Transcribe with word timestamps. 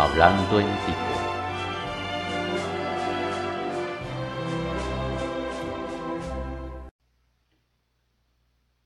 Hablando 0.00 0.60
en 0.60 0.66
Tico. 0.86 0.98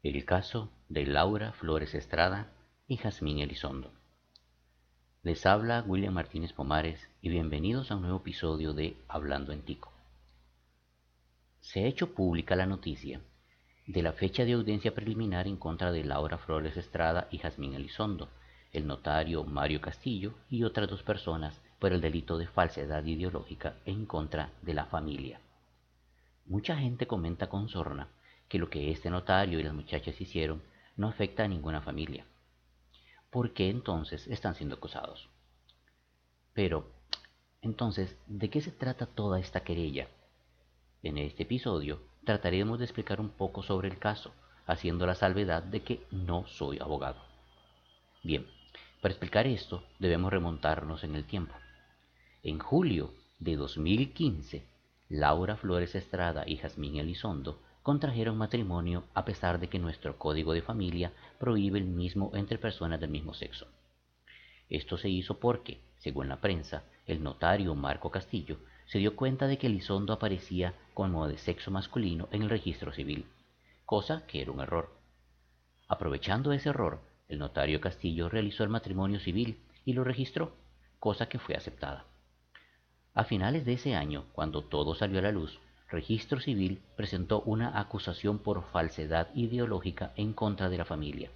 El 0.02 0.24
caso 0.24 0.70
de 0.88 1.04
Laura 1.04 1.52
Flores 1.52 1.94
Estrada 1.94 2.50
y 2.88 2.96
Jazmín 2.96 3.40
Elizondo. 3.40 3.92
Les 5.22 5.44
habla 5.44 5.84
William 5.86 6.14
Martínez 6.14 6.54
Pomares 6.54 7.06
y 7.20 7.28
bienvenidos 7.28 7.90
a 7.90 7.96
un 7.96 8.02
nuevo 8.04 8.20
episodio 8.20 8.72
de 8.72 8.96
Hablando 9.06 9.52
en 9.52 9.60
Tico. 9.60 9.92
Se 11.60 11.84
ha 11.84 11.88
hecho 11.88 12.14
pública 12.14 12.56
la 12.56 12.64
noticia 12.64 13.20
de 13.86 14.02
la 14.02 14.14
fecha 14.14 14.46
de 14.46 14.54
audiencia 14.54 14.94
preliminar 14.94 15.46
en 15.46 15.58
contra 15.58 15.92
de 15.92 16.04
Laura 16.04 16.38
Flores 16.38 16.78
Estrada 16.78 17.28
y 17.30 17.36
Jazmín 17.36 17.74
Elizondo, 17.74 18.30
el 18.72 18.86
notario 18.86 19.44
Mario 19.44 19.82
Castillo 19.82 20.32
y 20.48 20.64
otras 20.64 20.88
dos 20.88 21.02
personas 21.02 21.60
por 21.78 21.92
el 21.92 22.00
delito 22.00 22.38
de 22.38 22.46
falsedad 22.46 23.04
ideológica 23.04 23.74
en 23.84 24.06
contra 24.06 24.50
de 24.62 24.72
la 24.72 24.86
familia. 24.86 25.40
Mucha 26.46 26.76
gente 26.76 27.06
comenta 27.06 27.48
con 27.48 27.68
sorna 27.68 28.08
que 28.48 28.58
lo 28.58 28.70
que 28.70 28.90
este 28.90 29.10
notario 29.10 29.60
y 29.60 29.62
las 29.62 29.74
muchachas 29.74 30.18
hicieron 30.20 30.62
no 30.96 31.08
afecta 31.08 31.44
a 31.44 31.48
ninguna 31.48 31.82
familia. 31.82 32.24
¿Por 33.30 33.52
qué 33.52 33.68
entonces 33.68 34.26
están 34.26 34.54
siendo 34.54 34.76
acusados? 34.76 35.28
Pero, 36.54 36.90
entonces, 37.60 38.16
¿de 38.26 38.50
qué 38.50 38.60
se 38.60 38.70
trata 38.70 39.06
toda 39.06 39.38
esta 39.38 39.60
querella? 39.60 40.08
En 41.02 41.18
este 41.18 41.42
episodio 41.44 42.00
trataremos 42.24 42.78
de 42.78 42.84
explicar 42.86 43.20
un 43.20 43.30
poco 43.30 43.62
sobre 43.62 43.88
el 43.88 43.98
caso, 43.98 44.32
haciendo 44.66 45.06
la 45.06 45.14
salvedad 45.14 45.62
de 45.62 45.82
que 45.82 46.06
no 46.10 46.46
soy 46.46 46.78
abogado. 46.78 47.20
Bien, 48.22 48.46
para 49.02 49.14
explicar 49.14 49.48
esto 49.48 49.82
debemos 49.98 50.32
remontarnos 50.32 51.02
en 51.02 51.16
el 51.16 51.24
tiempo. 51.24 51.52
En 52.44 52.60
julio 52.60 53.12
de 53.40 53.56
2015, 53.56 54.64
Laura 55.08 55.56
Flores 55.56 55.96
Estrada 55.96 56.44
y 56.46 56.56
Jazmín 56.56 56.98
Elizondo 56.98 57.60
contrajeron 57.82 58.38
matrimonio 58.38 59.02
a 59.12 59.24
pesar 59.24 59.58
de 59.58 59.68
que 59.68 59.80
nuestro 59.80 60.18
código 60.18 60.52
de 60.52 60.62
familia 60.62 61.12
prohíbe 61.40 61.80
el 61.80 61.86
mismo 61.86 62.30
entre 62.34 62.58
personas 62.58 63.00
del 63.00 63.10
mismo 63.10 63.34
sexo. 63.34 63.66
Esto 64.70 64.96
se 64.96 65.08
hizo 65.08 65.40
porque, 65.40 65.80
según 65.98 66.28
la 66.28 66.40
prensa, 66.40 66.84
el 67.04 67.24
notario 67.24 67.74
Marco 67.74 68.12
Castillo 68.12 68.58
se 68.86 68.98
dio 68.98 69.16
cuenta 69.16 69.48
de 69.48 69.58
que 69.58 69.66
Elizondo 69.66 70.12
aparecía 70.12 70.74
como 70.94 71.26
de 71.26 71.38
sexo 71.38 71.72
masculino 71.72 72.28
en 72.30 72.42
el 72.42 72.50
registro 72.50 72.92
civil, 72.92 73.26
cosa 73.84 74.24
que 74.28 74.40
era 74.40 74.52
un 74.52 74.60
error. 74.60 74.94
Aprovechando 75.88 76.52
ese 76.52 76.68
error, 76.68 77.00
el 77.28 77.38
notario 77.38 77.80
Castillo 77.80 78.28
realizó 78.28 78.64
el 78.64 78.70
matrimonio 78.70 79.20
civil 79.20 79.58
y 79.84 79.92
lo 79.92 80.04
registró, 80.04 80.52
cosa 80.98 81.28
que 81.28 81.38
fue 81.38 81.54
aceptada. 81.54 82.04
A 83.14 83.24
finales 83.24 83.64
de 83.64 83.74
ese 83.74 83.94
año, 83.94 84.24
cuando 84.32 84.62
todo 84.62 84.94
salió 84.94 85.18
a 85.18 85.22
la 85.22 85.32
luz, 85.32 85.60
Registro 85.90 86.40
Civil 86.40 86.80
presentó 86.96 87.42
una 87.42 87.78
acusación 87.78 88.38
por 88.38 88.62
falsedad 88.64 89.28
ideológica 89.34 90.12
en 90.16 90.32
contra 90.32 90.70
de 90.70 90.78
la 90.78 90.86
familia. 90.86 91.30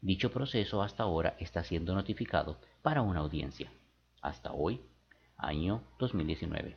Dicho 0.00 0.30
proceso 0.30 0.82
hasta 0.82 1.02
ahora 1.02 1.36
está 1.38 1.64
siendo 1.64 1.94
notificado 1.94 2.56
para 2.80 3.02
una 3.02 3.20
audiencia. 3.20 3.70
Hasta 4.22 4.52
hoy, 4.52 4.80
año 5.36 5.82
2019. 5.98 6.76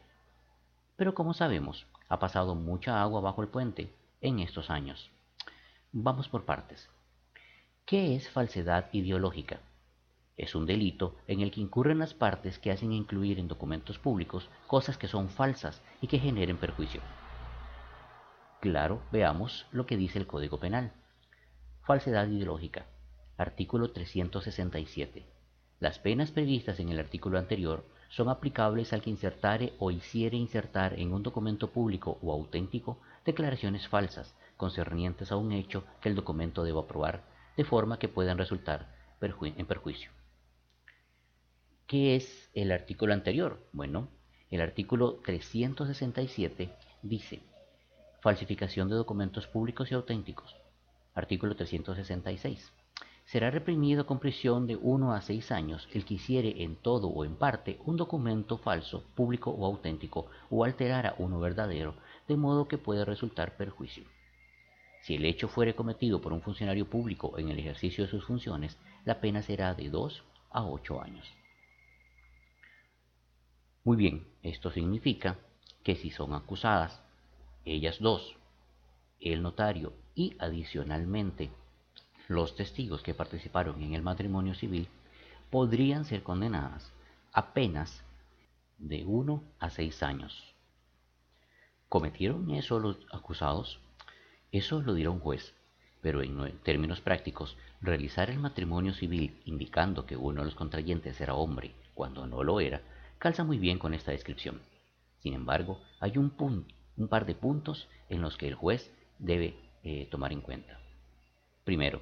Pero 0.97 1.13
como 1.13 1.33
sabemos, 1.33 1.85
ha 2.09 2.19
pasado 2.19 2.55
mucha 2.55 3.01
agua 3.01 3.21
bajo 3.21 3.41
el 3.41 3.47
puente 3.47 3.93
en 4.19 4.39
estos 4.39 4.69
años. 4.69 5.09
Vamos 5.93 6.27
por 6.27 6.43
partes. 6.43 6.89
¿Qué 7.87 8.17
es 8.17 8.29
falsedad 8.29 8.89
ideológica? 8.91 9.61
Es 10.35 10.55
un 10.55 10.65
delito 10.65 11.15
en 11.25 11.39
el 11.39 11.51
que 11.51 11.61
incurren 11.61 11.99
las 11.99 12.13
partes 12.13 12.59
que 12.59 12.69
hacen 12.69 12.91
incluir 12.91 13.39
en 13.39 13.47
documentos 13.47 13.97
públicos 13.97 14.49
cosas 14.67 14.97
que 14.97 15.07
son 15.07 15.29
falsas 15.29 15.81
y 16.01 16.07
que 16.07 16.19
generen 16.19 16.57
perjuicio. 16.57 16.99
Claro, 18.59 19.01
veamos 19.09 19.67
lo 19.71 19.85
que 19.85 19.95
dice 19.95 20.19
el 20.19 20.27
Código 20.27 20.59
Penal. 20.59 20.91
Falsedad 21.83 22.27
ideológica. 22.27 22.87
Artículo 23.37 23.93
367. 23.93 25.25
Las 25.79 25.97
penas 25.97 26.31
previstas 26.31 26.81
en 26.81 26.89
el 26.89 26.99
artículo 26.99 27.39
anterior 27.39 27.85
son 28.09 28.27
aplicables 28.27 28.91
al 28.91 29.01
que 29.01 29.11
insertare 29.11 29.75
o 29.79 29.91
hiciere 29.91 30.35
insertar 30.35 30.99
en 30.99 31.13
un 31.13 31.23
documento 31.23 31.71
público 31.71 32.17
o 32.21 32.33
auténtico 32.33 32.99
declaraciones 33.23 33.87
falsas 33.87 34.35
concernientes 34.57 35.31
a 35.31 35.37
un 35.37 35.53
hecho 35.53 35.85
que 36.01 36.09
el 36.09 36.15
documento 36.15 36.65
deba 36.65 36.85
probar, 36.85 37.36
de 37.57 37.65
forma 37.65 37.99
que 37.99 38.07
puedan 38.07 38.37
resultar 38.37 38.95
en 39.19 39.65
perjuicio. 39.65 40.11
¿Qué 41.87 42.15
es 42.15 42.49
el 42.53 42.71
artículo 42.71 43.13
anterior? 43.13 43.67
Bueno, 43.73 44.09
el 44.51 44.61
artículo 44.61 45.19
367 45.25 46.71
dice 47.01 47.41
falsificación 48.21 48.89
de 48.89 48.95
documentos 48.95 49.47
públicos 49.47 49.91
y 49.91 49.95
auténticos. 49.95 50.55
Artículo 51.15 51.55
366 51.55 52.71
será 53.27 53.51
reprimido 53.51 54.05
con 54.05 54.19
prisión 54.19 54.67
de 54.67 54.77
1 54.77 55.13
a 55.13 55.21
6 55.21 55.51
años 55.51 55.89
el 55.93 56.05
que 56.05 56.13
hiciere 56.13 56.63
en 56.63 56.77
todo 56.77 57.09
o 57.09 57.25
en 57.25 57.35
parte 57.35 57.77
un 57.85 57.97
documento 57.97 58.57
falso, 58.57 59.03
público 59.15 59.51
o 59.51 59.65
auténtico, 59.65 60.27
o 60.49 60.63
alterara 60.63 61.13
uno 61.17 61.37
verdadero, 61.39 61.95
de 62.27 62.37
modo 62.37 62.69
que 62.69 62.77
pueda 62.77 63.03
resultar 63.03 63.57
perjuicio. 63.57 64.05
Si 65.07 65.15
el 65.15 65.23
hecho 65.23 65.47
fuere 65.47 65.73
cometido 65.73 66.19
por 66.19 66.33
un 66.33 66.41
funcionario 66.41 66.89
público 66.89 67.37
en 67.37 67.47
el 67.47 67.57
ejercicio 67.59 68.03
de 68.03 68.09
sus 68.09 68.25
funciones, 68.25 68.77
la 69.05 69.21
pena 69.21 69.41
será 69.41 69.73
de 69.73 69.89
2 69.89 70.21
a 70.49 70.65
8 70.65 71.01
años. 71.01 71.25
Muy 73.85 73.95
bien, 73.95 74.27
esto 74.43 74.69
significa 74.69 75.39
que 75.81 75.95
si 75.95 76.09
son 76.09 76.33
acusadas 76.33 77.01
ellas 77.63 77.99
dos, 78.01 78.35
el 79.21 79.41
notario 79.41 79.93
y 80.13 80.35
adicionalmente 80.39 81.51
los 82.27 82.57
testigos 82.57 83.01
que 83.01 83.13
participaron 83.13 83.81
en 83.81 83.93
el 83.93 84.01
matrimonio 84.01 84.55
civil 84.55 84.89
podrían 85.49 86.03
ser 86.03 86.21
condenadas 86.21 86.91
a 87.31 87.53
penas 87.53 88.03
de 88.77 89.05
1 89.05 89.41
a 89.59 89.69
6 89.69 90.03
años. 90.03 90.53
¿Cometieron 91.87 92.51
eso 92.51 92.77
los 92.77 92.97
acusados? 93.09 93.79
Eso 94.51 94.81
lo 94.81 94.93
dirá 94.93 95.09
un 95.09 95.19
juez, 95.19 95.53
pero 96.01 96.21
en 96.21 96.59
términos 96.59 97.01
prácticos, 97.01 97.57
realizar 97.81 98.29
el 98.29 98.39
matrimonio 98.39 98.93
civil 98.93 99.41
indicando 99.45 100.05
que 100.05 100.15
uno 100.15 100.41
de 100.41 100.45
los 100.45 100.55
contrayentes 100.55 101.19
era 101.19 101.33
hombre 101.33 101.73
cuando 101.93 102.25
no 102.27 102.43
lo 102.43 102.59
era, 102.59 102.81
calza 103.19 103.43
muy 103.43 103.57
bien 103.57 103.79
con 103.79 103.93
esta 103.93 104.11
descripción. 104.11 104.61
Sin 105.19 105.33
embargo, 105.33 105.81
hay 105.99 106.17
un, 106.17 106.33
un 106.95 107.07
par 107.07 107.25
de 107.25 107.35
puntos 107.35 107.87
en 108.09 108.21
los 108.21 108.37
que 108.37 108.47
el 108.47 108.55
juez 108.55 108.91
debe 109.19 109.55
eh, 109.83 110.07
tomar 110.09 110.31
en 110.31 110.41
cuenta. 110.41 110.79
Primero, 111.63 112.01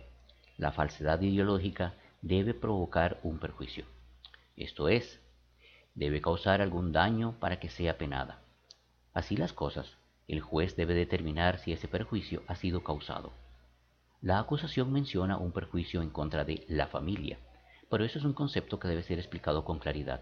la 0.58 0.72
falsedad 0.72 1.22
ideológica 1.22 1.96
debe 2.22 2.54
provocar 2.54 3.20
un 3.24 3.40
perjuicio. 3.40 3.86
Esto 4.56 4.90
es, 4.90 5.20
debe 5.96 6.22
causar 6.22 6.62
algún 6.62 6.92
daño 6.92 7.36
para 7.40 7.60
que 7.60 7.70
sea 7.70 7.98
penada. 7.98 8.42
Así 9.14 9.38
las 9.38 9.54
cosas, 9.54 9.98
el 10.28 10.42
juez 10.42 10.76
debe 10.76 10.94
determinar 10.94 11.60
si 11.60 11.72
ese 11.72 11.88
perjuicio 11.88 12.44
ha 12.48 12.56
sido 12.56 12.84
causado. 12.84 13.32
La 14.22 14.40
acusación 14.40 14.92
menciona 14.92 15.38
un 15.38 15.52
perjuicio 15.52 16.02
en 16.02 16.10
contra 16.10 16.46
de 16.46 16.66
la 16.68 16.88
familia, 16.88 17.38
pero 17.90 18.04
eso 18.04 18.18
es 18.18 18.26
un 18.26 18.34
concepto 18.34 18.80
que 18.80 18.88
debe 18.88 19.04
ser 19.04 19.20
explicado 19.20 19.64
con 19.64 19.80
claridad. 19.80 20.22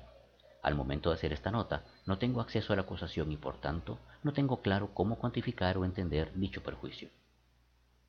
Al 0.61 0.75
momento 0.75 1.09
de 1.09 1.15
hacer 1.15 1.33
esta 1.33 1.51
nota, 1.51 1.83
no 2.05 2.17
tengo 2.17 2.41
acceso 2.41 2.73
a 2.73 2.75
la 2.75 2.83
acusación 2.83 3.31
y 3.31 3.37
por 3.37 3.59
tanto 3.59 3.99
no 4.23 4.33
tengo 4.33 4.61
claro 4.61 4.93
cómo 4.93 5.17
cuantificar 5.17 5.77
o 5.77 5.85
entender 5.85 6.31
dicho 6.35 6.63
perjuicio. 6.63 7.09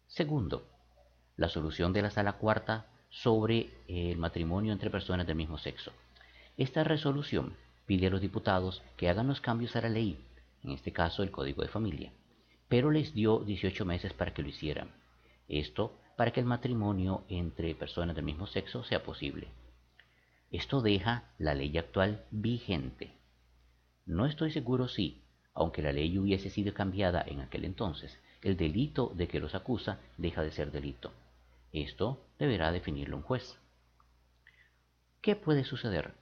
Segundo, 0.07 0.67
la 1.37 1.49
solución 1.49 1.93
de 1.93 2.03
la 2.03 2.11
sala 2.11 2.35
cuarta 2.35 2.87
sobre 3.11 3.71
el 3.89 4.19
matrimonio 4.19 4.73
entre 4.73 4.91
personas 4.91 5.27
del 5.27 5.37
mismo 5.37 5.59
sexo. 5.59 5.93
Esta 6.57 6.85
resolución 6.85 7.57
pide 7.87 8.07
a 8.07 8.11
los 8.11 8.21
diputados 8.21 8.83
que 8.97 9.09
hagan 9.09 9.27
los 9.27 9.41
cambios 9.41 9.75
a 9.77 9.81
la 9.81 9.89
ley, 9.89 10.25
en 10.65 10.71
este 10.71 10.93
caso 10.93 11.23
el 11.23 11.31
Código 11.31 11.63
de 11.63 11.69
Familia, 11.69 12.13
pero 12.69 12.91
les 12.91 13.15
dio 13.15 13.41
18 13.41 13.85
meses 13.85 14.13
para 14.13 14.33
que 14.33 14.43
lo 14.43 14.49
hicieran. 14.49 14.91
Esto 15.49 15.99
para 16.17 16.33
que 16.33 16.41
el 16.41 16.47
matrimonio 16.47 17.25
entre 17.29 17.75
personas 17.75 18.17
del 18.17 18.25
mismo 18.25 18.47
sexo 18.47 18.83
sea 18.85 19.03
posible. 19.03 19.49
Esto 20.51 20.81
deja 20.81 21.33
la 21.39 21.55
ley 21.55 21.77
actual 21.77 22.25
vigente. 22.31 23.13
No 24.07 24.27
estoy 24.27 24.51
seguro 24.51 24.89
si, 24.89 25.25
aunque 25.53 25.83
la 25.83 25.93
ley 25.93 26.17
hubiese 26.19 26.51
sido 26.51 26.73
cambiada 26.73 27.25
en 27.27 27.41
aquel 27.41 27.65
entonces, 27.65 28.19
el 28.43 28.57
delito 28.57 29.13
de 29.15 29.27
que 29.27 29.41
los 29.41 29.55
acusa 29.55 29.99
deja 30.17 30.43
de 30.43 30.53
ser 30.53 30.71
delito. 30.71 31.13
Esto 31.73 32.25
deberá 32.39 32.71
definirlo 32.71 33.17
un 33.17 33.23
juez. 33.23 33.59
¿Qué 35.21 35.35
puede 35.35 35.65
suceder? 35.65 36.15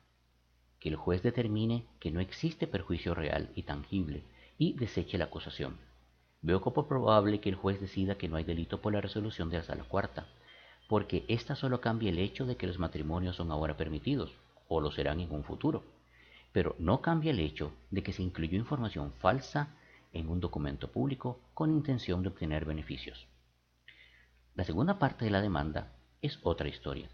Que 0.82 0.88
el 0.88 0.96
juez 0.96 1.23
determine 1.23 1.87
que 2.00 2.11
no 2.11 2.19
existe 2.19 2.67
perjuicio 2.67 3.14
real 3.14 3.50
y 3.55 3.62
tangible 3.62 4.25
y 4.58 4.73
deseche 4.73 5.17
la 5.17 5.26
acusación. 5.26 5.76
Veo 6.40 6.61
como 6.61 6.88
probable 6.88 7.38
que 7.38 7.50
el 7.50 7.55
juez 7.55 7.81
decida 7.81 8.19
que 8.19 8.26
no 8.26 8.34
hay 8.34 8.43
delito 8.43 8.81
por 8.81 8.93
la 8.93 9.00
resolución 9.00 9.49
de 9.49 9.58
la 9.58 9.62
sala 9.62 9.84
cuarta, 9.84 10.26
porque 10.88 11.25
ésta 11.29 11.55
solo 11.55 11.81
cambia 11.81 12.11
el 12.11 12.19
hecho 12.19 12.46
de 12.46 12.56
que 12.56 12.67
los 12.67 12.81
matrimonios 12.81 13.37
son 13.37 13.52
ahora 13.52 13.76
permitidos, 13.76 14.32
o 14.67 14.81
lo 14.81 14.90
serán 14.90 15.20
en 15.20 15.32
un 15.32 15.44
futuro. 15.44 15.84
Pero 16.50 16.75
no 16.81 17.00
cambia 17.00 17.31
el 17.31 17.38
hecho 17.38 17.73
de 17.93 18.02
que 18.02 18.12
se 18.12 18.25
incluyó 18.25 18.58
información 18.58 19.12
falsa 19.20 19.76
en 20.12 20.28
un 20.28 20.40
documento 20.40 20.88
público 20.88 21.38
con 21.55 21.70
intención 21.70 22.25
de 22.25 22.31
obtener 22.31 22.64
beneficios. 22.64 23.28
La 24.56 24.64
segunda 24.64 24.99
parte 24.99 25.25
de 25.25 25.31
la 25.31 25.43
demanda 25.43 25.93
es 26.23 26.40
otra 26.43 26.69
historia. 26.69 27.08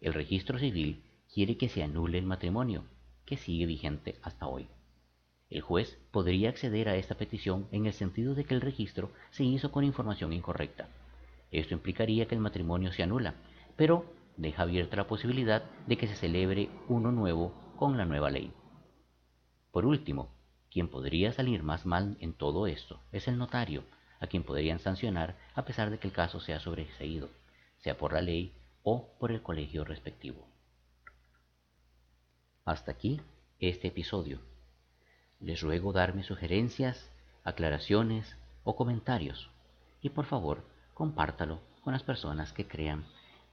El 0.00 0.14
registro 0.14 0.58
civil 0.58 1.04
quiere 1.32 1.58
que 1.58 1.68
se 1.68 1.82
anule 1.82 2.16
el 2.16 2.24
matrimonio, 2.24 2.84
que 3.26 3.36
sigue 3.36 3.66
vigente 3.66 4.16
hasta 4.22 4.46
hoy. 4.46 4.68
El 5.50 5.60
juez 5.60 5.98
podría 6.10 6.48
acceder 6.48 6.88
a 6.88 6.96
esta 6.96 7.16
petición 7.16 7.68
en 7.70 7.86
el 7.86 7.92
sentido 7.92 8.34
de 8.34 8.44
que 8.44 8.54
el 8.54 8.60
registro 8.60 9.12
se 9.30 9.44
hizo 9.44 9.70
con 9.70 9.84
información 9.84 10.32
incorrecta. 10.32 10.88
Esto 11.50 11.74
implicaría 11.74 12.26
que 12.26 12.34
el 12.34 12.40
matrimonio 12.40 12.92
se 12.92 13.02
anula, 13.02 13.34
pero 13.76 14.04
deja 14.36 14.62
abierta 14.62 14.96
la 14.96 15.06
posibilidad 15.06 15.64
de 15.86 15.96
que 15.96 16.08
se 16.08 16.16
celebre 16.16 16.70
uno 16.88 17.12
nuevo 17.12 17.54
con 17.76 17.96
la 17.96 18.04
nueva 18.04 18.30
ley. 18.30 18.52
Por 19.70 19.86
último, 19.86 20.30
quien 20.70 20.88
podría 20.88 21.32
salir 21.32 21.62
más 21.62 21.86
mal 21.86 22.16
en 22.20 22.32
todo 22.32 22.66
esto 22.66 23.00
es 23.12 23.28
el 23.28 23.38
notario, 23.38 23.84
a 24.18 24.26
quien 24.26 24.42
podrían 24.42 24.80
sancionar 24.80 25.36
a 25.54 25.64
pesar 25.64 25.90
de 25.90 25.98
que 25.98 26.08
el 26.08 26.12
caso 26.12 26.40
sea 26.40 26.58
sobreseído, 26.58 27.28
sea 27.78 27.96
por 27.96 28.12
la 28.12 28.22
ley 28.22 28.54
o 28.82 29.16
por 29.18 29.30
el 29.30 29.42
colegio 29.42 29.84
respectivo. 29.84 30.53
Hasta 32.64 32.92
aquí 32.92 33.20
este 33.60 33.88
episodio. 33.88 34.40
Les 35.40 35.60
ruego 35.60 35.92
darme 35.92 36.22
sugerencias, 36.22 37.10
aclaraciones 37.44 38.36
o 38.62 38.74
comentarios 38.74 39.50
y 40.00 40.08
por 40.08 40.24
favor 40.24 40.64
compártalo 40.94 41.60
con 41.82 41.92
las 41.92 42.02
personas 42.02 42.52
que 42.54 42.66
crean 42.66 43.04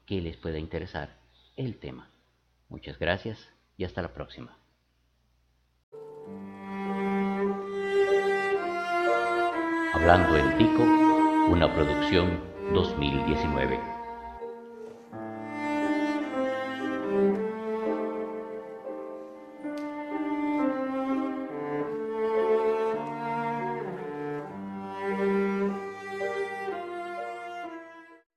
que 0.06 0.22
les 0.22 0.38
pueda 0.38 0.60
interesar 0.60 1.18
el 1.58 1.78
tema. 1.78 2.10
Muchas 2.70 2.98
gracias 3.00 3.50
y 3.78 3.84
hasta 3.84 4.02
la 4.02 4.14
próxima. 4.14 4.58
Hablando 9.94 10.38
en 10.38 10.58
Tico, 10.58 10.84
una 11.52 11.74
producción 11.74 12.40
2019. 12.74 14.01